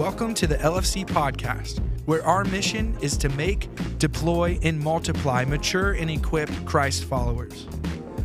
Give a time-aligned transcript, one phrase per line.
[0.00, 3.68] Welcome to the LFC podcast, where our mission is to make,
[3.98, 7.66] deploy, and multiply mature and equipped Christ followers.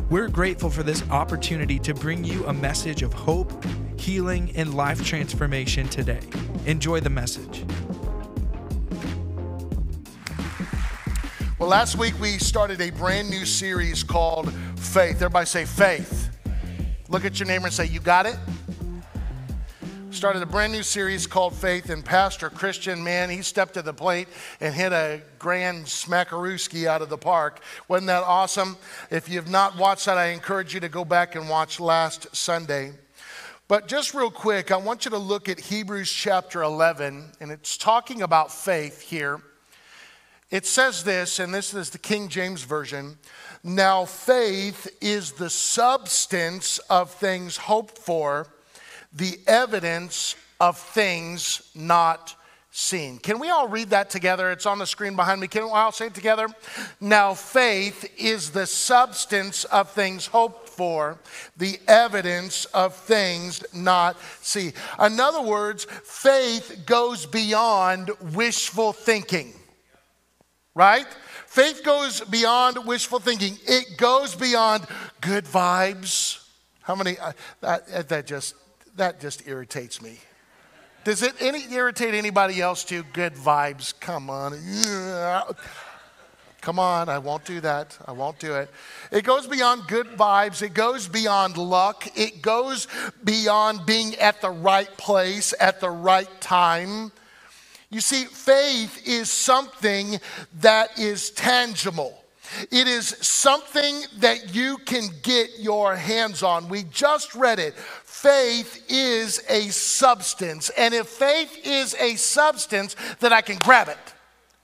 [0.08, 3.52] We're grateful for this opportunity to bring you a message of hope,
[3.98, 6.20] healing, and life transformation today.
[6.64, 7.62] Enjoy the message.
[11.58, 15.16] Well, last week we started a brand new series called Faith.
[15.16, 16.30] Everybody say faith.
[17.10, 18.38] Look at your neighbor and say, You got it?
[20.26, 23.92] Started a brand new series called Faith, and Pastor Christian, man, he stepped to the
[23.92, 24.26] plate
[24.60, 27.60] and hit a grand smackarooski out of the park.
[27.86, 28.76] Wasn't that awesome?
[29.08, 32.34] If you have not watched that, I encourage you to go back and watch last
[32.34, 32.90] Sunday.
[33.68, 37.76] But just real quick, I want you to look at Hebrews chapter 11, and it's
[37.76, 39.40] talking about faith here.
[40.50, 43.18] It says this, and this is the King James Version
[43.62, 48.48] Now faith is the substance of things hoped for
[49.12, 52.34] the evidence of things not
[52.70, 53.16] seen.
[53.18, 54.50] Can we all read that together?
[54.50, 55.48] It's on the screen behind me.
[55.48, 56.46] Can we all say it together?
[57.00, 61.18] Now, faith is the substance of things hoped for,
[61.56, 64.74] the evidence of things not seen.
[65.00, 69.54] In other words, faith goes beyond wishful thinking,
[70.74, 71.06] right?
[71.46, 74.84] Faith goes beyond wishful thinking, it goes beyond
[75.22, 76.46] good vibes.
[76.82, 77.18] How many?
[77.18, 77.32] Uh,
[77.62, 78.54] that, that just
[78.96, 80.18] that just irritates me.
[81.04, 83.04] Does it any, irritate anybody else too?
[83.12, 83.94] Good vibes.
[84.00, 84.54] Come on.
[86.60, 87.96] Come on, I won't do that.
[88.06, 88.68] I won't do it.
[89.12, 90.62] It goes beyond good vibes.
[90.62, 92.08] It goes beyond luck.
[92.16, 92.88] It goes
[93.22, 97.12] beyond being at the right place at the right time.
[97.88, 100.18] You see, faith is something
[100.60, 102.20] that is tangible.
[102.70, 106.68] It is something that you can get your hands on.
[106.68, 107.74] We just read it
[108.16, 110.70] faith is a substance.
[110.70, 113.98] And if faith is a substance, then I can grab it,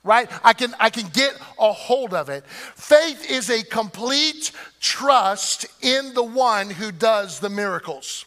[0.02, 0.28] right?
[0.42, 2.44] I can, I can get a hold of it.
[2.46, 8.24] Faith is a complete trust in the one who does the miracles.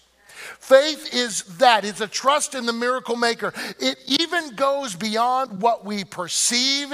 [0.59, 1.85] Faith is that.
[1.85, 3.53] It's a trust in the miracle maker.
[3.79, 6.91] It even goes beyond what we perceive,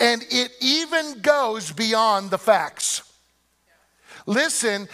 [0.00, 3.02] and it even goes beyond the facts.
[4.26, 4.88] Listen,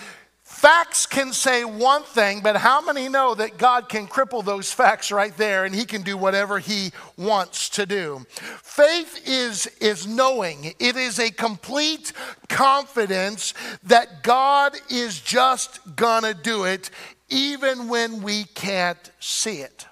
[0.51, 5.11] Facts can say one thing, but how many know that God can cripple those facts
[5.11, 8.27] right there and He can do whatever He wants to do?
[8.61, 12.13] Faith is, is knowing, it is a complete
[12.51, 16.91] confidence that God is just gonna do it
[17.31, 19.87] even when we can't see it.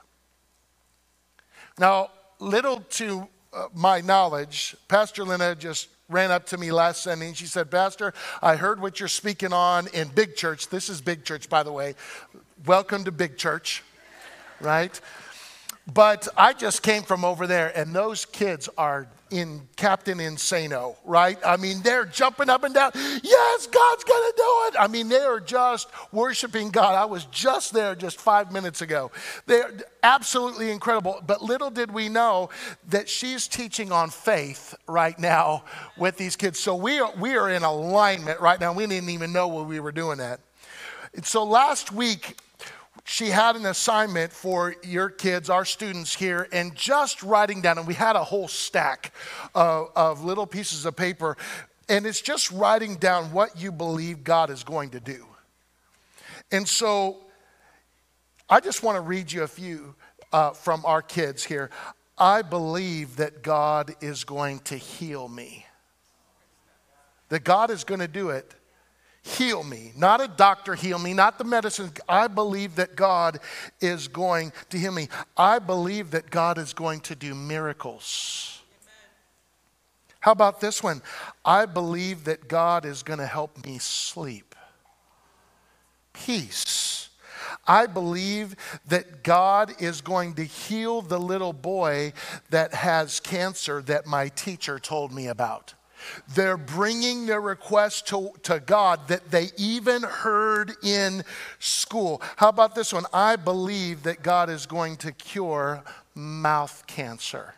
[1.79, 2.11] Now,
[2.41, 7.37] little to uh, my knowledge, Pastor Lena just ran up to me last Sunday and
[7.37, 8.13] she said, Pastor,
[8.43, 10.69] I heard what you're speaking on in Big Church.
[10.69, 11.95] This is Big Church, by the way.
[12.67, 13.85] Welcome to Big Church,
[14.61, 15.01] right?
[15.93, 21.39] But I just came from over there, and those kids are in Captain Insano, right?
[21.45, 22.93] I mean, they're jumping up and down.
[22.95, 24.75] Yes, God's gonna do it.
[24.79, 26.95] I mean, they are just worshiping God.
[26.95, 29.11] I was just there just five minutes ago.
[29.47, 29.71] They're
[30.03, 31.23] absolutely incredible.
[31.27, 32.51] But little did we know
[32.89, 35.65] that she's teaching on faith right now
[35.97, 36.59] with these kids.
[36.59, 38.73] So we are, we are in alignment right now.
[38.73, 40.41] We didn't even know what we were doing that.
[41.15, 42.39] And so last week,
[43.09, 47.87] she had an assignment for your kids, our students here, and just writing down, and
[47.87, 49.15] we had a whole stack
[49.55, 51.35] of, of, little pieces of paper,
[51.89, 55.25] and it's just writing down what you believe God is going to do.
[56.53, 57.17] And so
[58.51, 59.95] I just want to read you a few
[60.31, 61.71] uh, from our kids here.
[62.19, 65.65] I believe that God is going to heal me,
[67.31, 68.55] that God is going to do it
[69.29, 69.93] heal me.
[69.97, 71.93] Not a doctor heal me, not the medicine.
[72.09, 73.41] I believe that God
[73.81, 75.09] is going to heal me.
[75.37, 78.63] I believe that God is going to do miracles.
[80.21, 81.03] How about this one?
[81.45, 84.55] I believe that God is going to help me sleep.
[86.13, 87.11] Peace.
[87.67, 88.57] I believe
[88.89, 92.13] that God is going to heal the little boy
[92.51, 95.75] that has cancer that my teacher told me about.
[96.35, 101.25] They're bringing their request to, to God that they even heard in
[101.59, 102.23] school.
[102.37, 103.05] How about this one?
[103.13, 105.83] I believe that God is going to cure
[106.15, 107.55] mouth cancer.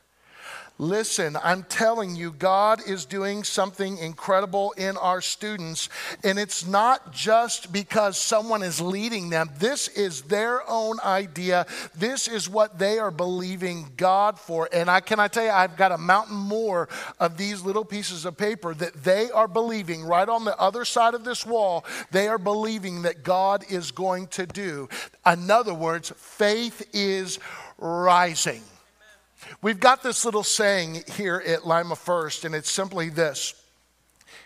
[0.80, 5.90] Listen, I'm telling you, God is doing something incredible in our students.
[6.24, 11.66] And it's not just because someone is leading them, this is their own idea.
[11.94, 14.70] This is what they are believing God for.
[14.72, 16.88] And I can I tell you, I've got a mountain more
[17.18, 21.12] of these little pieces of paper that they are believing right on the other side
[21.12, 21.84] of this wall.
[22.10, 24.88] They are believing that God is going to do.
[25.26, 27.38] In other words, faith is
[27.76, 28.62] rising.
[29.62, 33.54] We've got this little saying here at Lima First, and it's simply this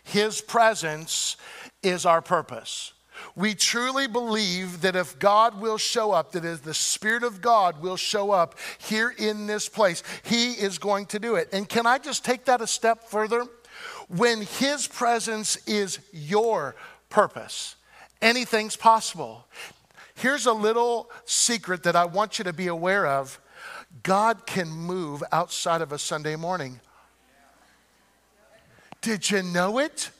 [0.03, 1.37] His presence
[1.83, 2.93] is our purpose.
[3.37, 7.81] We truly believe that if God will show up, that if the Spirit of God
[7.81, 11.49] will show up here in this place, He is going to do it.
[11.53, 13.47] And can I just take that a step further?
[14.09, 16.77] When His presence is your
[17.09, 17.77] purpose,
[18.21, 19.47] anything's possible.
[20.17, 23.41] Here's a little secret that I want you to be aware of
[24.03, 26.81] God can move outside of a Sunday morning.
[29.01, 30.11] Did you know it?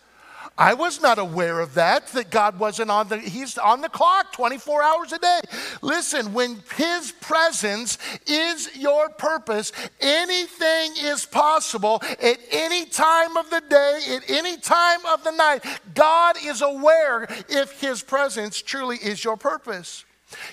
[0.57, 4.33] I was not aware of that, that God wasn't on the, he's on the clock
[4.33, 5.41] 24 hours a day.
[5.83, 13.63] Listen, when his presence is your purpose, anything is possible at any time of the
[13.69, 15.65] day, at any time of the night.
[15.93, 20.05] God is aware if his presence truly is your purpose.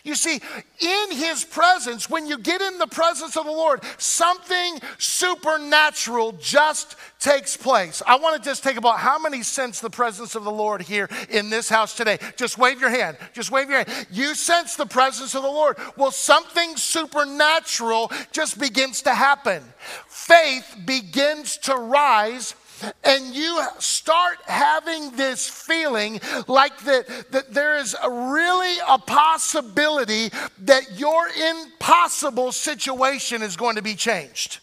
[0.04, 0.40] You see,
[0.80, 6.96] in his presence, when you get in the presence of the Lord, something supernatural just
[7.20, 8.02] takes place.
[8.06, 11.10] I want to just take about how many sense the presence of the Lord here
[11.30, 12.18] in this house today.
[12.36, 13.18] Just wave your hand.
[13.34, 14.08] Just wave your hand.
[14.12, 15.78] You sense the presence of the Lord.
[15.96, 19.64] Well, something supernatural just begins to happen.
[20.08, 22.56] Faith begins to rise
[23.04, 30.30] and you start having this feeling like that, that there is a really a possibility
[30.60, 34.60] that your impossible situation is going to be changed.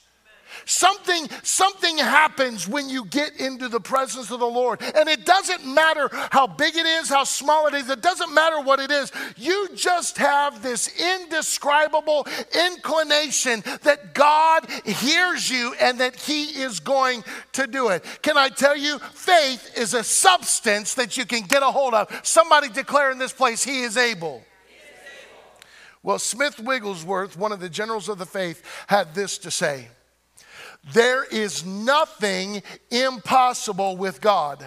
[0.69, 4.83] Something, something happens when you get into the presence of the Lord.
[4.83, 8.61] And it doesn't matter how big it is, how small it is, it doesn't matter
[8.61, 9.11] what it is.
[9.39, 12.27] You just have this indescribable
[12.67, 18.05] inclination that God hears you and that He is going to do it.
[18.21, 22.21] Can I tell you, faith is a substance that you can get a hold of.
[22.23, 24.43] Somebody declare in this place, He is able.
[26.03, 29.89] Well, Smith Wigglesworth, one of the generals of the faith, had this to say
[30.93, 34.65] there is nothing impossible with God.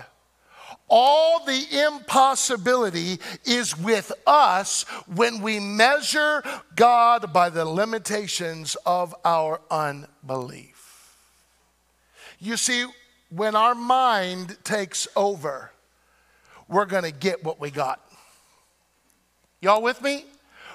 [0.93, 6.43] All the impossibility is with us when we measure
[6.75, 11.15] God by the limitations of our unbelief.
[12.39, 12.85] You see,
[13.29, 15.71] when our mind takes over,
[16.67, 18.01] we're going to get what we got.
[19.61, 20.25] Y'all with me?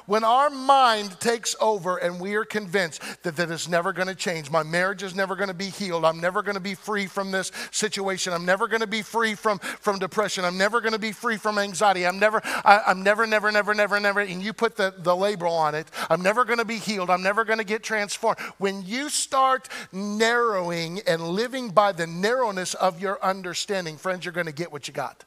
[0.06, 4.14] When our mind takes over and we are convinced that that is never going to
[4.14, 7.06] change, my marriage is never going to be healed, I'm never going to be free
[7.06, 10.92] from this situation, I'm never going to be free from, from depression, I'm never going
[10.92, 14.42] to be free from anxiety, I'm never, I, am never, never, never, never, never, and
[14.42, 17.44] you put the, the label on it, I'm never going to be healed, I'm never
[17.44, 18.38] going to get transformed.
[18.58, 24.46] When you start narrowing and living by the narrowness of your understanding, friends, you're going
[24.46, 25.24] to get what you got.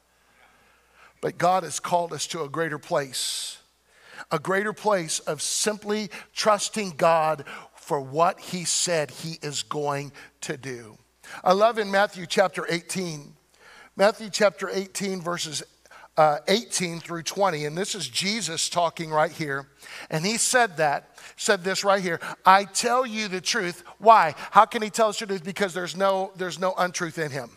[1.21, 3.58] But God has called us to a greater place
[4.31, 7.45] a greater place of simply trusting God
[7.75, 10.12] for what He said He is going
[10.42, 10.98] to do.
[11.44, 13.33] I love in Matthew chapter 18,
[13.95, 15.63] Matthew chapter 18, verses
[16.19, 19.68] uh, 18 through 20, and this is Jesus talking right here.
[20.10, 23.83] And he said that, said this right here I tell you the truth.
[24.00, 24.36] Why?
[24.51, 25.45] How can he tell us the truth?
[25.45, 27.51] Because there's no, there's no untruth in him.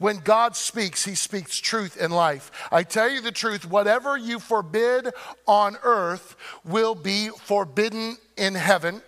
[0.00, 2.50] When God speaks, He speaks truth in life.
[2.72, 5.10] I tell you the truth, whatever you forbid
[5.46, 9.02] on earth will be forbidden in heaven,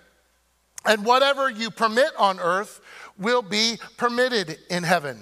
[0.85, 2.83] and whatever you permit on earth
[3.17, 5.19] will be permitted in heaven.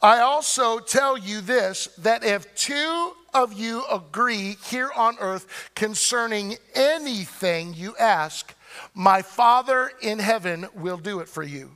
[0.00, 6.56] I also tell you this that if two of you agree here on earth concerning
[6.74, 8.54] anything you ask,
[8.94, 11.72] my Father in heaven will do it for you.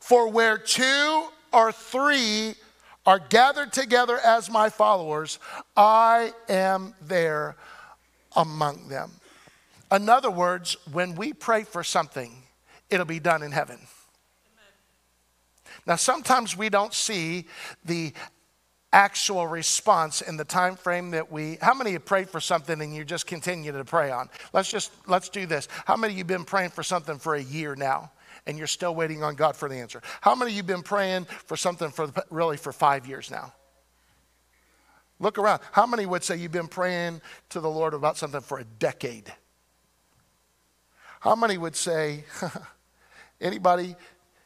[0.00, 2.54] For where two or three
[3.06, 5.38] are gathered together as my followers,
[5.76, 7.56] I am there
[8.36, 9.12] among them.
[9.90, 12.42] In other words, when we pray for something,
[12.90, 13.78] it'll be done in heaven.
[15.86, 17.46] Now, sometimes we don't see
[17.82, 18.12] the
[18.92, 22.94] actual response in the time frame that we how many have prayed for something and
[22.94, 26.24] you just continue to pray on let's just let's do this how many of you
[26.24, 28.10] been praying for something for a year now
[28.46, 30.02] and you're still waiting on God for the answer?
[30.20, 33.52] How many of you been praying for something for really for five years now?
[35.20, 35.60] Look around.
[35.72, 39.32] How many would say you've been praying to the Lord about something for a decade?
[41.20, 42.24] How many would say,
[43.40, 43.96] anybody,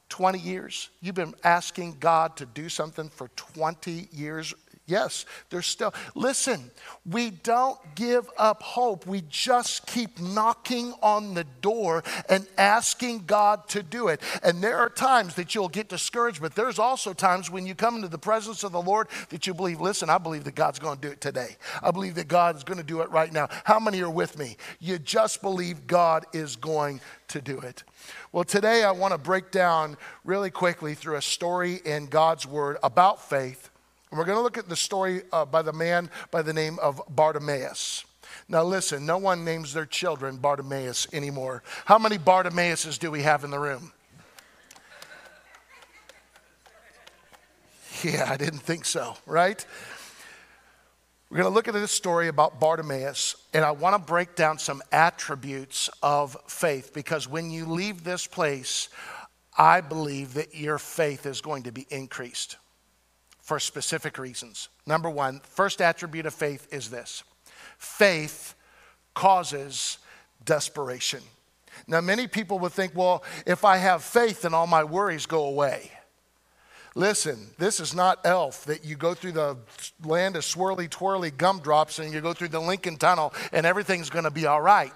[0.08, 0.88] 20 years?
[1.00, 4.54] You've been asking God to do something for 20 years?
[4.92, 5.94] Yes, there's still.
[6.14, 6.70] Listen,
[7.06, 9.06] we don't give up hope.
[9.06, 14.20] We just keep knocking on the door and asking God to do it.
[14.42, 17.96] And there are times that you'll get discouraged, but there's also times when you come
[17.96, 20.96] into the presence of the Lord that you believe, listen, I believe that God's going
[20.96, 21.56] to do it today.
[21.82, 23.48] I believe that God is going to do it right now.
[23.64, 24.58] How many are with me?
[24.78, 27.82] You just believe God is going to do it.
[28.30, 32.76] Well, today I want to break down really quickly through a story in God's Word
[32.82, 33.70] about faith
[34.12, 36.78] and we're going to look at the story uh, by the man by the name
[36.80, 38.04] of Bartimaeus.
[38.46, 41.62] Now, listen, no one names their children Bartimaeus anymore.
[41.86, 43.92] How many Bartimaeuses do we have in the room?
[48.02, 49.64] Yeah, I didn't think so, right?
[51.30, 54.58] We're going to look at this story about Bartimaeus, and I want to break down
[54.58, 58.88] some attributes of faith because when you leave this place,
[59.56, 62.56] I believe that your faith is going to be increased
[63.42, 64.68] for specific reasons.
[64.86, 67.22] Number one, first attribute of faith is this
[67.76, 68.54] faith
[69.14, 69.98] causes
[70.44, 71.20] desperation.
[71.86, 75.44] Now, many people would think, well, if I have faith, then all my worries go
[75.44, 75.90] away.
[76.94, 79.56] Listen, this is not elf that you go through the
[80.04, 84.24] land of swirly, twirly gumdrops and you go through the Lincoln Tunnel and everything's going
[84.24, 84.92] to be all right.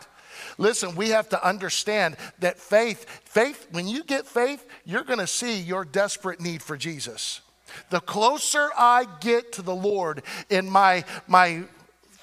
[0.59, 5.27] Listen, we have to understand that faith, faith, when you get faith, you're going to
[5.27, 7.41] see your desperate need for Jesus.
[7.91, 11.65] The closer I get to the Lord in my, my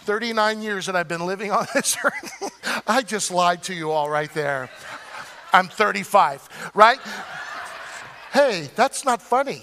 [0.04, 4.10] 39 years that I've been living on this earth, I just lied to you all
[4.10, 4.70] right there.
[5.54, 7.00] I'm 35, right?
[8.34, 9.62] hey, that's not funny.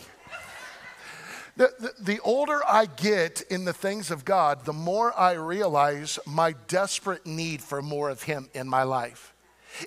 [1.56, 6.18] The, the, the, older I get in the things of God, the more I realize
[6.24, 9.34] my desperate need for more of Him in my life.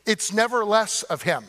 [0.06, 1.46] It's never less of Him.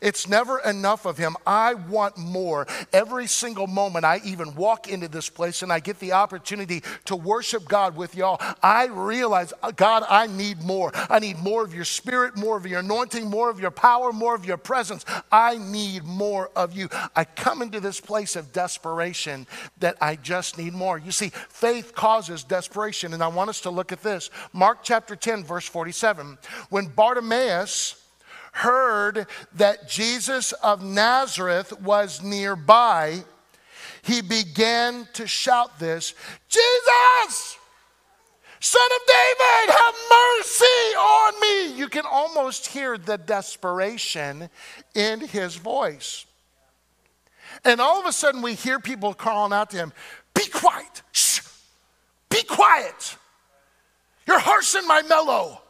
[0.00, 1.36] It's never enough of Him.
[1.46, 2.66] I want more.
[2.92, 7.16] Every single moment I even walk into this place and I get the opportunity to
[7.16, 10.92] worship God with y'all, I realize, uh, God, I need more.
[10.94, 14.34] I need more of your spirit, more of your anointing, more of your power, more
[14.34, 15.04] of your presence.
[15.30, 16.88] I need more of you.
[17.16, 19.46] I come into this place of desperation
[19.80, 20.98] that I just need more.
[20.98, 24.30] You see, faith causes desperation, and I want us to look at this.
[24.52, 26.38] Mark chapter 10, verse 47.
[26.70, 28.01] When Bartimaeus,
[28.52, 33.24] heard that Jesus of Nazareth was nearby,
[34.02, 36.14] he began to shout this
[36.48, 37.58] Jesus,
[38.60, 41.78] Son of David, have mercy on me.
[41.78, 44.48] You can almost hear the desperation
[44.94, 46.26] in his voice.
[47.64, 49.92] And all of a sudden, we hear people calling out to him,
[50.34, 51.40] Be quiet, shh,
[52.28, 53.16] be quiet.
[54.26, 55.60] You're harshing my mellow.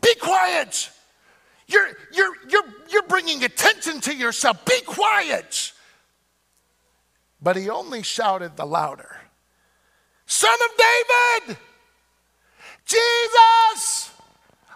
[0.00, 0.90] Be quiet.
[1.66, 4.64] You're, you're, you're, you're bringing attention to yourself.
[4.64, 5.72] Be quiet.
[7.40, 9.16] But he only shouted the louder
[10.26, 11.58] Son of David,
[12.86, 14.03] Jesus,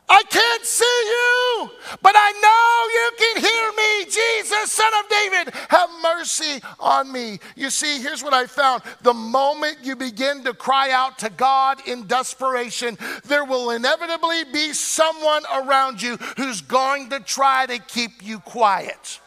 [0.09, 4.05] I can't see you, but I know you can hear me.
[4.05, 7.39] Jesus, son of David, have mercy on me.
[7.57, 8.83] You see, here's what I found.
[9.03, 12.97] The moment you begin to cry out to God in desperation,
[13.27, 19.21] there will inevitably be someone around you who's going to try to keep you quiet.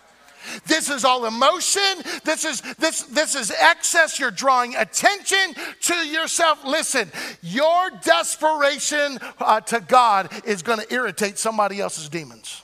[0.66, 1.82] This is all emotion.
[2.24, 4.20] This is this this is excess.
[4.20, 6.64] You're drawing attention to yourself.
[6.66, 12.64] Listen, your desperation uh, to God is going to irritate somebody else's demons.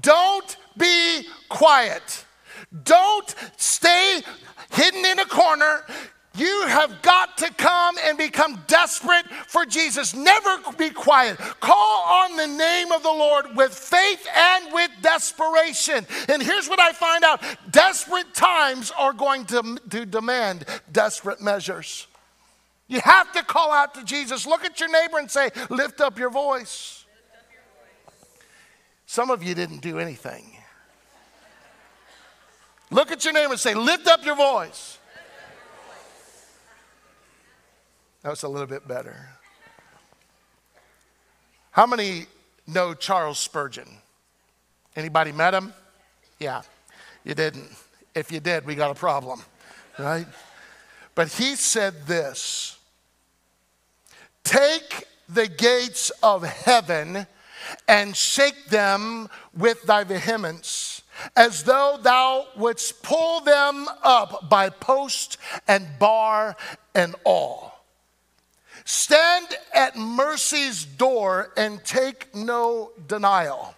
[0.00, 2.24] Don't be quiet.
[2.82, 4.22] Don't stay
[4.70, 5.84] hidden in a corner.
[6.36, 10.14] You have got to come and become desperate for Jesus.
[10.14, 11.38] Never be quiet.
[11.60, 16.04] Call on the name of the Lord with faith and with desperation.
[16.28, 22.08] And here's what I find out desperate times are going to, to demand desperate measures.
[22.88, 24.44] You have to call out to Jesus.
[24.44, 27.04] Look at your neighbor and say, Lift up your voice.
[29.06, 30.56] Some of you didn't do anything.
[32.90, 34.98] Look at your neighbor and say, Lift up your voice.
[38.24, 39.28] That was a little bit better.
[41.72, 42.24] How many
[42.66, 43.86] know Charles Spurgeon?
[44.96, 45.74] Anybody met him?
[46.38, 46.62] Yeah,
[47.22, 47.68] you didn't.
[48.14, 49.42] If you did, we got a problem,
[49.98, 50.26] right?
[51.14, 52.78] But he said this
[54.42, 57.26] Take the gates of heaven
[57.86, 61.02] and shake them with thy vehemence,
[61.36, 65.36] as though thou wouldst pull them up by post
[65.68, 66.56] and bar
[66.94, 67.73] and all.
[68.84, 73.74] Stand at mercy's door and take no denial.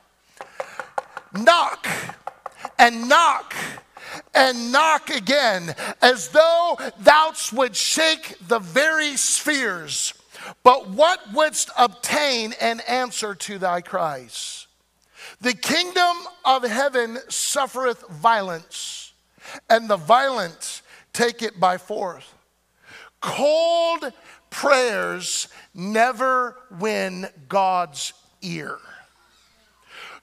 [1.32, 1.86] Knock
[2.78, 3.54] and knock
[4.34, 10.14] and knock again, as though thou would shake the very spheres.
[10.62, 14.66] But what wouldst obtain an answer to thy cries?
[15.40, 19.12] The kingdom of heaven suffereth violence,
[19.68, 20.82] and the violent
[21.12, 22.24] take it by force.
[23.20, 24.12] Cold
[24.56, 28.78] prayers never win God's ear.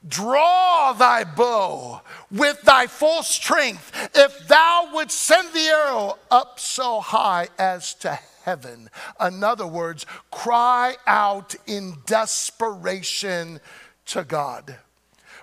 [0.08, 7.00] Draw thy bow with thy full strength, if thou would send the arrow up so
[7.00, 8.90] high as to heaven.
[9.22, 13.60] In other words, cry out in desperation
[14.08, 14.78] to God.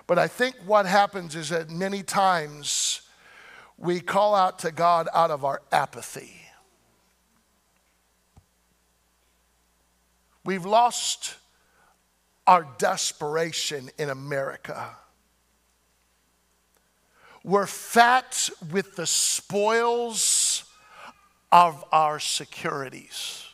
[0.05, 3.03] But I think what happens is that many times
[3.77, 6.40] we call out to God out of our apathy.
[10.43, 11.35] We've lost
[12.47, 14.95] our desperation in America.
[17.43, 20.63] We're fat with the spoils
[21.51, 23.45] of our securities.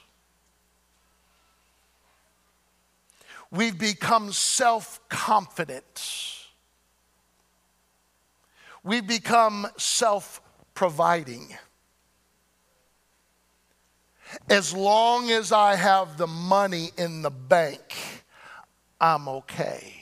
[3.50, 6.04] We've become self confident.
[8.84, 10.42] We've become self
[10.74, 11.58] providing.
[14.50, 17.96] As long as I have the money in the bank,
[19.00, 19.94] I'm okay.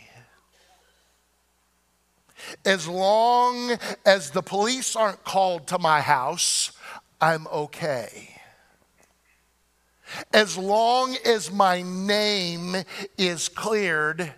[2.64, 6.72] As long as the police aren't called to my house,
[7.20, 8.36] I'm okay.
[10.34, 12.76] As long as my name
[13.18, 14.34] is cleared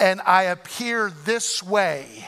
[0.00, 2.26] and I appear this way,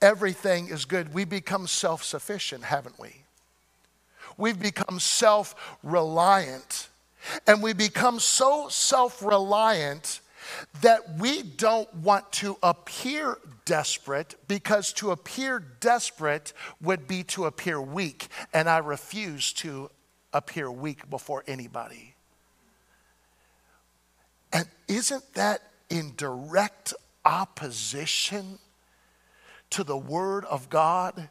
[0.00, 1.12] everything is good.
[1.12, 3.24] We become self sufficient, haven't we?
[4.40, 6.88] We've become self reliant.
[7.46, 10.20] And we become so self reliant
[10.80, 17.80] that we don't want to appear desperate because to appear desperate would be to appear
[17.80, 18.28] weak.
[18.54, 19.90] And I refuse to
[20.32, 22.14] appear weak before anybody.
[24.52, 26.94] And isn't that in direct
[27.24, 28.58] opposition
[29.68, 31.28] to the Word of God?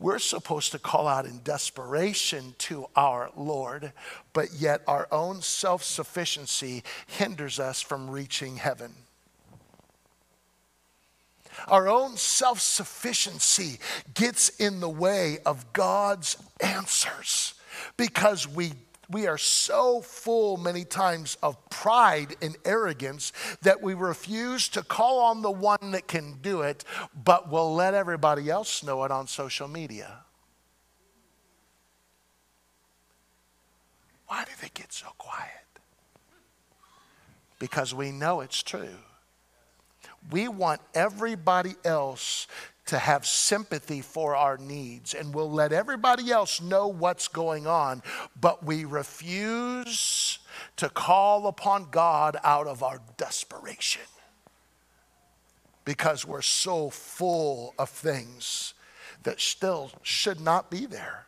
[0.00, 3.92] We're supposed to call out in desperation to our Lord,
[4.32, 8.94] but yet our own self sufficiency hinders us from reaching heaven.
[11.66, 13.80] Our own self sufficiency
[14.14, 17.54] gets in the way of God's answers
[17.96, 18.74] because we
[19.10, 25.20] we are so full many times of pride and arrogance that we refuse to call
[25.20, 26.84] on the one that can do it,
[27.24, 30.24] but will let everybody else know it on social media.
[34.26, 35.48] Why do they get so quiet?
[37.58, 38.98] Because we know it's true.
[40.30, 42.46] We want everybody else
[42.88, 48.02] to have sympathy for our needs and we'll let everybody else know what's going on,
[48.40, 50.38] but we refuse
[50.76, 54.02] to call upon God out of our desperation
[55.84, 58.72] because we're so full of things
[59.22, 61.27] that still should not be there.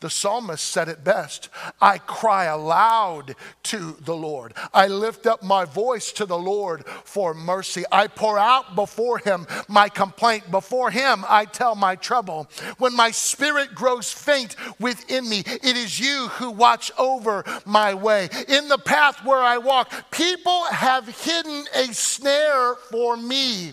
[0.00, 1.48] The psalmist said it best
[1.80, 4.54] I cry aloud to the Lord.
[4.72, 7.84] I lift up my voice to the Lord for mercy.
[7.90, 10.50] I pour out before him my complaint.
[10.50, 12.48] Before him, I tell my trouble.
[12.78, 18.28] When my spirit grows faint within me, it is you who watch over my way.
[18.48, 23.72] In the path where I walk, people have hidden a snare for me.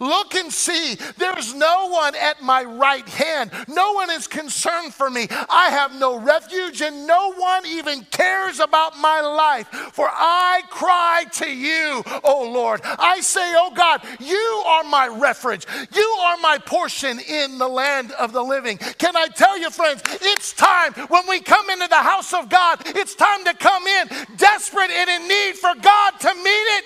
[0.00, 3.50] Look and see, there's no one at my right hand.
[3.68, 5.26] No one is concerned for me.
[5.30, 9.68] I have no refuge, and no one even cares about my life.
[9.68, 12.80] For I cry to you, O Lord.
[12.84, 15.66] I say, O God, you are my refuge.
[15.94, 18.78] You are my portion in the land of the living.
[18.78, 22.80] Can I tell you, friends, it's time when we come into the house of God,
[22.86, 26.84] it's time to come in desperate and in need for God to meet it.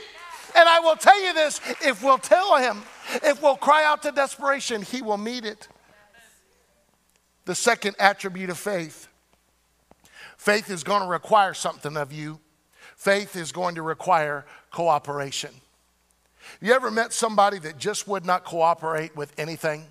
[0.56, 2.82] And I will tell you this if we'll tell him,
[3.22, 5.68] if we'll cry out to desperation, he will meet it.
[7.44, 9.08] The second attribute of faith
[10.36, 12.40] faith is going to require something of you,
[12.96, 15.50] faith is going to require cooperation.
[16.60, 19.84] You ever met somebody that just would not cooperate with anything?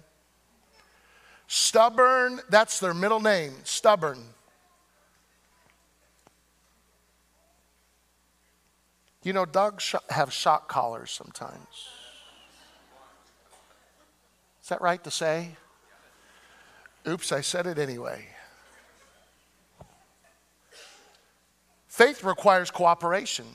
[1.47, 4.23] Stubborn, that's their middle name, stubborn.
[9.23, 11.89] You know, dogs have shock collars sometimes.
[14.61, 15.55] Is that right to say?
[17.07, 18.25] Oops, I said it anyway.
[21.87, 23.45] Faith requires cooperation.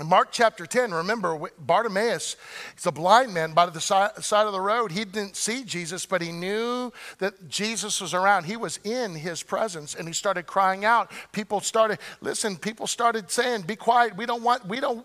[0.00, 2.36] In Mark chapter 10, remember Bartimaeus,
[2.74, 4.90] he's a blind man by the side of the road.
[4.90, 8.44] He didn't see Jesus, but he knew that Jesus was around.
[8.44, 11.12] He was in his presence and he started crying out.
[11.32, 14.16] People started, listen, people started saying, Be quiet.
[14.16, 15.04] We don't want, we don't,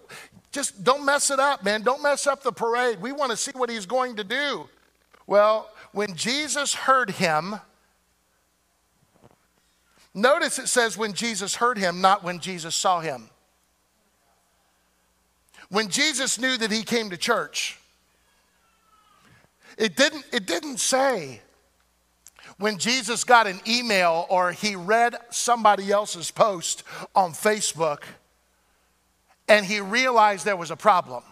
[0.53, 1.81] just don't mess it up, man.
[1.81, 3.01] Don't mess up the parade.
[3.01, 4.69] We want to see what he's going to do.
[5.27, 7.59] Well, when Jesus heard him,
[10.13, 13.29] notice it says when Jesus heard him, not when Jesus saw him.
[15.69, 17.77] When Jesus knew that he came to church,
[19.77, 21.41] it didn't, it didn't say
[22.57, 26.83] when Jesus got an email or he read somebody else's post
[27.15, 28.03] on Facebook
[29.47, 31.23] and he realized there was a problem.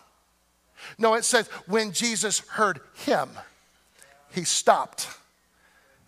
[0.97, 3.29] No, it says when Jesus heard him,
[4.31, 5.07] he stopped.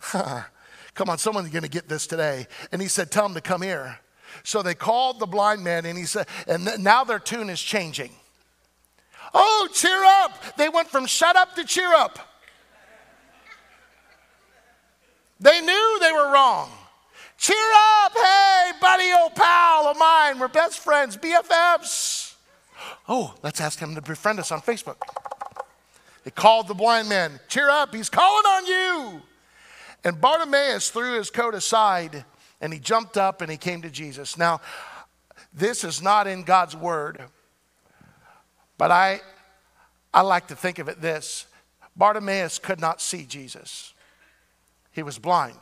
[0.00, 2.46] come on, someone's gonna get this today.
[2.70, 3.98] And he said, Tell him to come here.
[4.44, 8.12] So they called the blind man and he said, and now their tune is changing.
[9.34, 10.56] Oh, cheer up.
[10.56, 12.18] They went from shut up to cheer up.
[15.40, 16.70] They knew they were wrong.
[17.36, 17.56] Cheer
[18.04, 18.12] up.
[18.12, 20.38] Hey, buddy, old pal of mine.
[20.38, 22.34] We're best friends, BFFs.
[23.08, 24.96] Oh, let's ask him to befriend us on Facebook.
[26.24, 27.38] They called the blind man.
[27.48, 27.94] Cheer up.
[27.94, 29.22] He's calling on you.
[30.04, 32.24] And Bartimaeus threw his coat aside
[32.60, 34.36] and he jumped up and he came to Jesus.
[34.36, 34.60] Now,
[35.52, 37.22] this is not in God's word,
[38.78, 39.20] but I,
[40.14, 41.46] I like to think of it this
[41.96, 43.92] Bartimaeus could not see Jesus,
[44.92, 45.58] he was blind.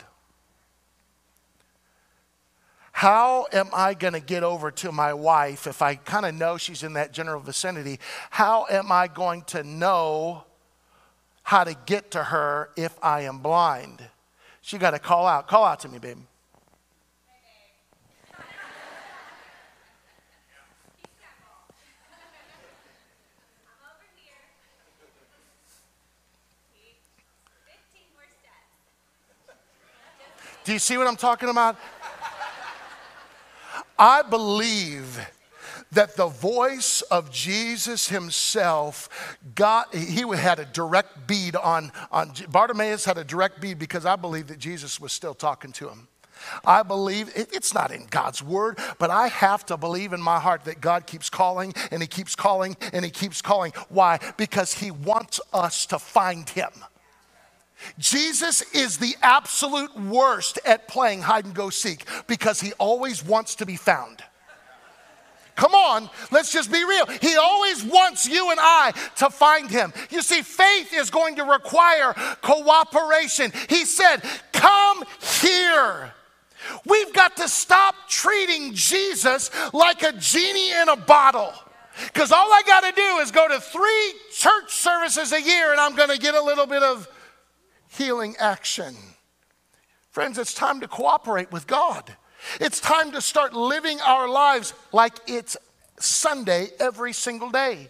[2.93, 6.57] How am I going to get over to my wife if I kind of know
[6.57, 8.01] she's in that general vicinity?
[8.31, 10.45] How am I going to know
[11.43, 14.03] how to get to her if I am blind?
[14.63, 15.47] She got to call out.
[15.47, 16.17] Call out to me, babe.
[30.67, 31.77] Do you see what I'm talking about?
[33.97, 35.25] I believe
[35.93, 43.05] that the voice of Jesus himself got, he had a direct bead on, on, Bartimaeus
[43.05, 46.09] had a direct bead because I believe that Jesus was still talking to him.
[46.65, 50.65] I believe it's not in God's word, but I have to believe in my heart
[50.65, 53.73] that God keeps calling and He keeps calling and He keeps calling.
[53.89, 54.19] Why?
[54.37, 56.73] Because He wants us to find Him.
[57.99, 63.55] Jesus is the absolute worst at playing hide and go seek because he always wants
[63.57, 64.23] to be found.
[65.57, 67.07] Come on, let's just be real.
[67.07, 69.93] He always wants you and I to find him.
[70.11, 72.13] You see, faith is going to require
[72.43, 73.53] cooperation.
[73.71, 74.19] He said,
[74.53, 75.05] Come
[75.43, 76.13] here.
[76.85, 81.53] We've got to stop treating Jesus like a genie in a bottle.
[82.05, 85.81] Because all I got to do is go to three church services a year and
[85.81, 87.09] I'm going to get a little bit of
[87.97, 88.95] healing action.
[90.11, 92.17] Friends, it's time to cooperate with God.
[92.61, 95.57] It's time to start living our lives like it's
[95.99, 97.89] Sunday every single day.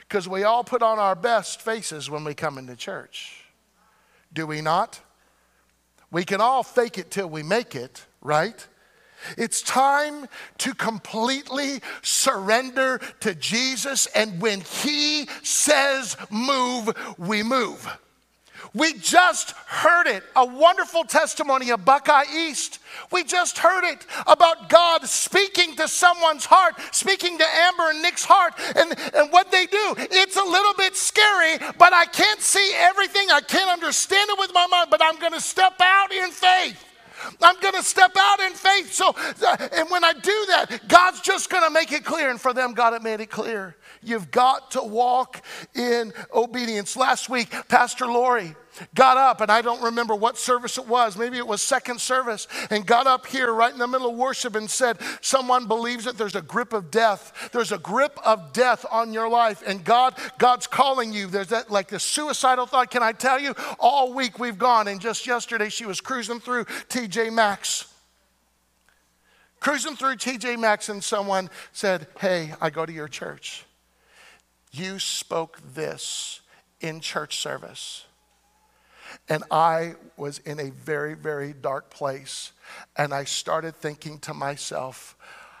[0.00, 3.44] Because we all put on our best faces when we come into church.
[4.32, 5.00] Do we not?
[6.10, 8.66] We can all fake it till we make it, right?
[9.38, 10.26] It's time
[10.58, 17.88] to completely surrender to Jesus, and when He says move, we move.
[18.74, 20.22] We just heard it.
[20.34, 22.78] A wonderful testimony of Buckeye East.
[23.10, 28.24] We just heard it about God speaking to someone's heart, speaking to Amber and Nick's
[28.24, 29.94] heart, and, and what they do.
[29.98, 33.28] It's a little bit scary, but I can't see everything.
[33.30, 36.82] I can't understand it with my mind, but I'm going to step out in faith.
[37.42, 38.92] I'm going to step out in faith.
[38.92, 42.30] So, uh, and when I do that, God's just going to make it clear.
[42.30, 43.76] And for them, God had made it clear.
[44.02, 45.42] You've got to walk
[45.74, 46.96] in obedience.
[46.96, 48.56] Last week, Pastor Lori
[48.94, 51.16] got up, and I don't remember what service it was.
[51.16, 54.54] Maybe it was second service, and got up here right in the middle of worship
[54.56, 57.50] and said, Someone believes that there's a grip of death.
[57.52, 61.26] There's a grip of death on your life, and God, God's calling you.
[61.26, 62.90] There's that like the suicidal thought.
[62.90, 63.54] Can I tell you?
[63.78, 67.86] All week we've gone, and just yesterday she was cruising through TJ Maxx
[69.62, 73.64] cruising through TJ Maxx and someone said, Hey, I go to your church.
[74.72, 76.40] You spoke this
[76.80, 78.04] in church service.
[79.28, 82.52] And I was in a very, very dark place.
[82.96, 85.16] And I started thinking to myself,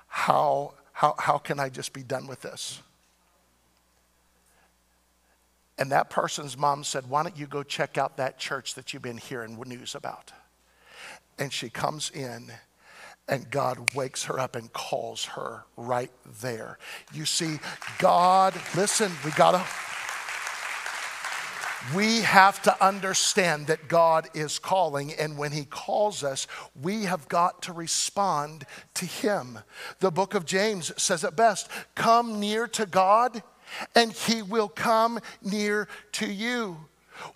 [0.08, 2.80] how, how, how can I just be done with this?
[5.78, 9.02] And that person's mom said, Why don't you go check out that church that you've
[9.02, 10.32] been hearing news about?
[11.38, 12.52] And she comes in
[13.28, 16.10] and God wakes her up and calls her right
[16.40, 16.78] there.
[17.12, 17.58] You see,
[17.98, 19.64] God, listen, we gotta.
[21.94, 26.46] We have to understand that God is calling, and when He calls us,
[26.80, 28.64] we have got to respond
[28.94, 29.58] to Him.
[29.98, 33.42] The book of James says it best come near to God,
[33.94, 36.78] and He will come near to you.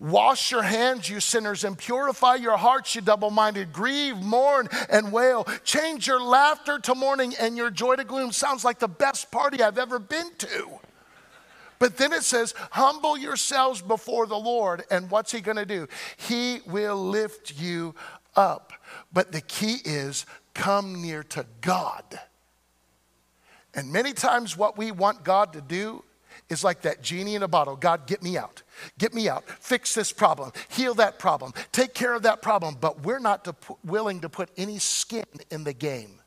[0.01, 3.73] Wash your hands, you sinners, and purify your hearts, you double minded.
[3.73, 5.45] Grieve, mourn, and wail.
[5.65, 8.33] Change your laughter to mourning and your joy to gloom.
[8.33, 10.79] Sounds like the best party I've ever been to.
[11.79, 14.85] But then it says, humble yourselves before the Lord.
[14.91, 15.89] And what's He going to do?
[16.17, 17.95] He will lift you
[18.35, 18.73] up.
[19.13, 22.05] But the key is come near to God.
[23.75, 26.03] And many times, what we want God to do
[26.49, 28.63] is like that genie in a bottle God, get me out.
[28.99, 29.45] Get me out.
[29.49, 30.53] Fix this problem.
[30.69, 31.53] Heal that problem.
[31.73, 32.77] Take care of that problem.
[32.81, 36.21] But we're not to put, willing to put any skin in the game.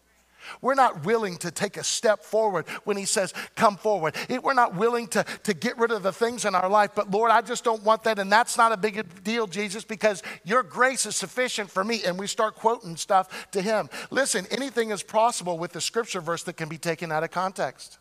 [0.61, 4.15] We're not willing to take a step forward when He says, Come forward.
[4.29, 7.31] We're not willing to, to get rid of the things in our life, but Lord,
[7.31, 8.19] I just don't want that.
[8.19, 12.03] And that's not a big deal, Jesus, because your grace is sufficient for me.
[12.05, 13.89] And we start quoting stuff to Him.
[14.11, 17.99] Listen, anything is possible with the scripture verse that can be taken out of context.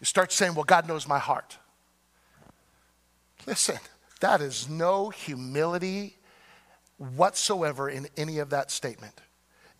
[0.00, 1.58] You start saying, Well, God knows my heart.
[3.46, 3.78] Listen,
[4.20, 6.16] that is no humility
[7.00, 9.20] whatsoever in any of that statement.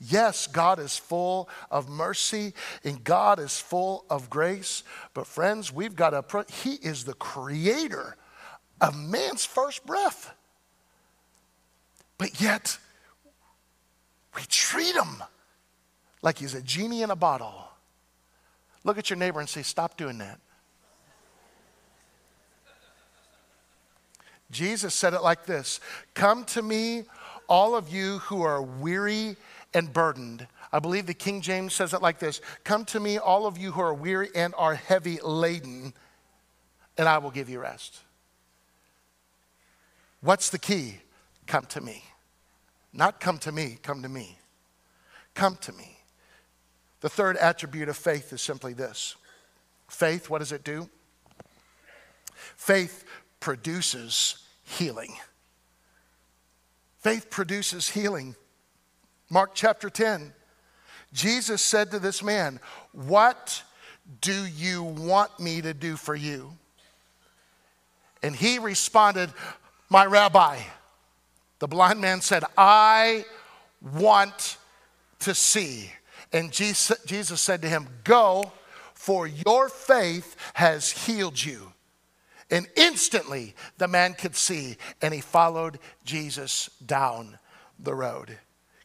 [0.01, 2.55] Yes, God is full of mercy
[2.85, 4.83] and God is full of grace.
[5.13, 8.17] But, friends, we've got to, He is the creator
[8.81, 10.33] of man's first breath.
[12.17, 12.79] But yet,
[14.35, 15.23] we treat Him
[16.23, 17.69] like He's a genie in a bottle.
[18.85, 20.41] Look at your neighbor and say, Stop doing that.
[24.51, 25.81] Jesus said it like this
[26.15, 27.05] Come to me,
[27.49, 29.37] all of you who are weary
[29.75, 30.47] and burdened.
[30.73, 33.73] I believe the King James says it like this Come to me, all of you
[33.73, 35.93] who are weary and are heavy laden,
[36.97, 38.01] and I will give you rest.
[40.21, 40.99] What's the key?
[41.47, 42.05] Come to me.
[42.93, 44.37] Not come to me, come to me.
[45.35, 45.97] Come to me.
[47.01, 49.17] The third attribute of faith is simply this
[49.89, 50.89] faith, what does it do?
[52.57, 53.05] Faith
[53.41, 55.15] produces healing.
[56.99, 58.37] Faith produces healing.
[59.31, 60.33] Mark chapter 10.
[61.13, 62.61] Jesus said to this man,
[62.93, 63.63] What
[64.21, 66.53] do you want me to do for you?
[68.23, 69.31] And he responded,
[69.89, 70.59] My rabbi.
[71.59, 73.25] The blind man said, I
[73.97, 74.57] want
[75.21, 75.91] to see.
[76.33, 78.53] And Jesus, said to him, Go,
[78.95, 81.73] for your faith has healed you.
[82.51, 87.39] And instantly the man could see, and he followed Jesus down
[87.79, 88.39] the road.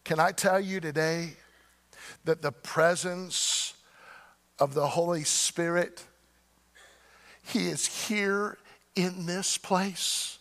[0.03, 1.33] Can I tell you today
[2.25, 3.73] that the presence
[4.59, 6.03] of the Holy Spirit,
[7.43, 8.57] He is here
[8.95, 10.37] in this place?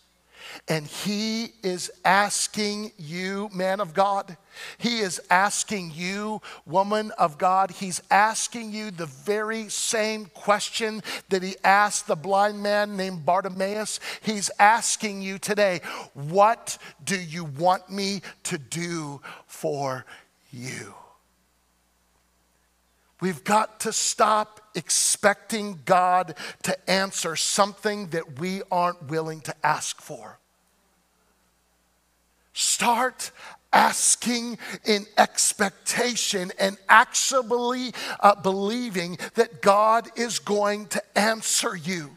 [0.67, 4.37] And he is asking you, man of God,
[4.77, 11.43] he is asking you, woman of God, he's asking you the very same question that
[11.43, 13.99] he asked the blind man named Bartimaeus.
[14.21, 15.81] He's asking you today,
[16.13, 20.05] what do you want me to do for
[20.51, 20.93] you?
[23.21, 30.01] We've got to stop expecting God to answer something that we aren't willing to ask
[30.01, 30.37] for.
[32.55, 33.31] Start
[33.73, 37.91] asking in expectation and actually
[38.21, 42.15] uh, believing that God is going to answer you.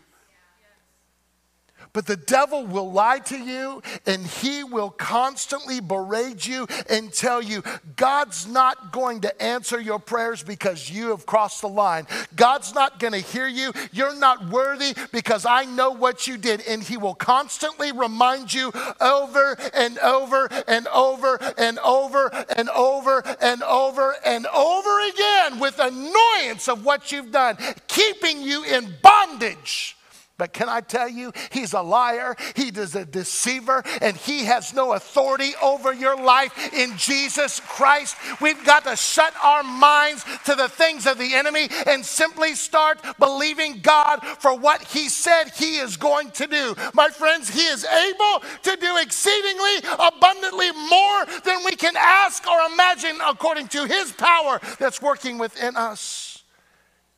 [1.98, 7.42] But the devil will lie to you and he will constantly berate you and tell
[7.42, 7.64] you
[7.96, 12.06] God's not going to answer your prayers because you have crossed the line.
[12.36, 13.72] God's not going to hear you.
[13.90, 16.64] You're not worthy because I know what you did.
[16.68, 23.22] And he will constantly remind you over and over and over and over and over
[23.40, 27.58] and over and over again with annoyance of what you've done,
[27.88, 29.96] keeping you in bondage.
[30.38, 34.72] But can I tell you, he's a liar, he is a deceiver, and he has
[34.72, 38.16] no authority over your life in Jesus Christ.
[38.40, 43.04] We've got to shut our minds to the things of the enemy and simply start
[43.18, 46.76] believing God for what he said he is going to do.
[46.94, 52.72] My friends, he is able to do exceedingly abundantly more than we can ask or
[52.72, 56.44] imagine according to his power that's working within us.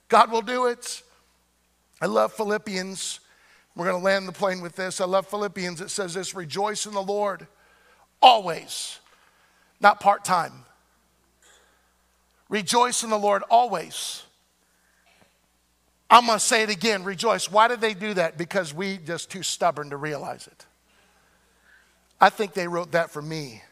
[0.08, 1.02] God will do it.
[2.00, 3.20] I love Philippians
[3.76, 5.00] We're going to land the plane with this.
[5.00, 5.80] I love Philippians.
[5.80, 7.46] It says this rejoice in the Lord
[8.20, 8.98] always,
[9.80, 10.64] not part time.
[12.48, 14.24] Rejoice in the Lord always.
[16.10, 17.50] I'm going to say it again rejoice.
[17.50, 18.36] Why did they do that?
[18.36, 20.66] Because we just too stubborn to realize it.
[22.20, 23.62] I think they wrote that for me.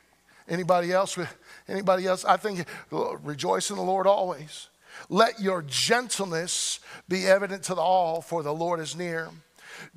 [0.49, 1.19] Anybody else?
[1.69, 2.25] Anybody else?
[2.25, 4.69] I think rejoice in the Lord always.
[5.09, 9.31] Let your gentleness be evident to all, for the Lord is near.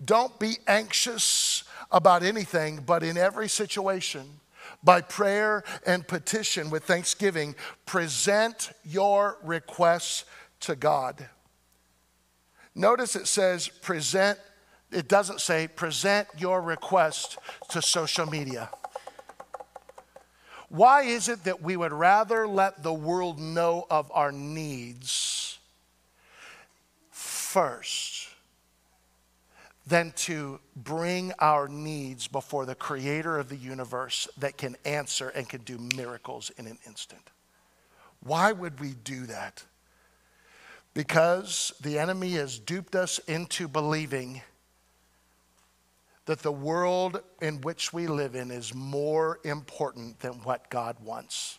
[0.03, 4.39] Don't be anxious about anything, but in every situation,
[4.83, 10.25] by prayer and petition with thanksgiving, present your requests
[10.61, 11.27] to God.
[12.73, 14.39] Notice it says present,
[14.91, 17.37] it doesn't say present your request
[17.69, 18.69] to social media.
[20.71, 25.59] Why is it that we would rather let the world know of our needs
[27.09, 28.29] first
[29.85, 35.49] than to bring our needs before the creator of the universe that can answer and
[35.49, 37.31] can do miracles in an instant?
[38.23, 39.65] Why would we do that?
[40.93, 44.41] Because the enemy has duped us into believing
[46.25, 51.57] that the world in which we live in is more important than what God wants.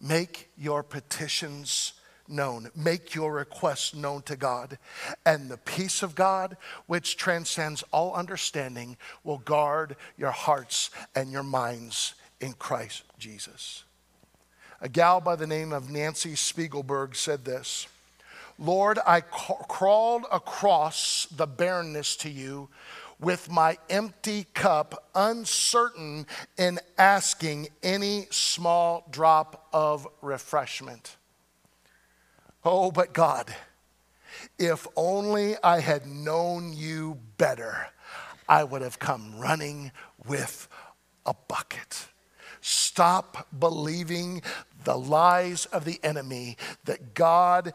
[0.00, 1.94] Make your petitions
[2.28, 2.70] known.
[2.74, 4.78] Make your requests known to God.
[5.24, 11.42] And the peace of God, which transcends all understanding, will guard your hearts and your
[11.42, 13.84] minds in Christ Jesus.
[14.80, 17.86] A gal by the name of Nancy Spiegelberg said this
[18.58, 22.68] Lord, I crawled across the barrenness to you
[23.18, 31.16] with my empty cup, uncertain in asking any small drop of refreshment.
[32.64, 33.54] Oh, but God,
[34.58, 37.88] if only I had known you better,
[38.48, 39.92] I would have come running
[40.26, 40.68] with
[41.24, 42.08] a bucket.
[42.60, 44.42] Stop believing
[44.84, 47.72] the lies of the enemy that God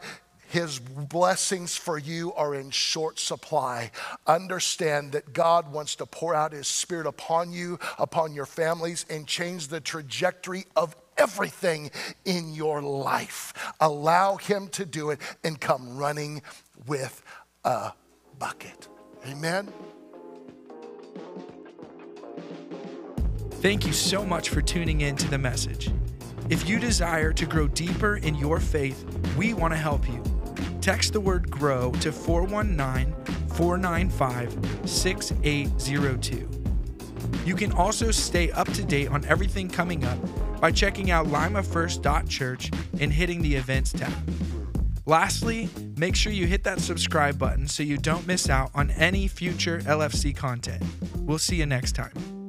[0.52, 3.90] his blessings for you are in short supply.
[4.26, 9.26] Understand that God wants to pour out His Spirit upon you, upon your families, and
[9.26, 11.90] change the trajectory of everything
[12.26, 13.54] in your life.
[13.80, 16.42] Allow Him to do it and come running
[16.86, 17.22] with
[17.64, 17.92] a
[18.38, 18.88] bucket.
[19.26, 19.72] Amen.
[23.52, 25.90] Thank you so much for tuning in to the message.
[26.50, 29.02] If you desire to grow deeper in your faith,
[29.34, 30.22] we want to help you.
[30.82, 33.14] Text the word GROW to 419
[33.50, 36.48] 495 6802.
[37.46, 40.18] You can also stay up to date on everything coming up
[40.60, 44.12] by checking out limafirst.church and hitting the events tab.
[45.06, 49.28] Lastly, make sure you hit that subscribe button so you don't miss out on any
[49.28, 50.82] future LFC content.
[51.18, 52.41] We'll see you next time.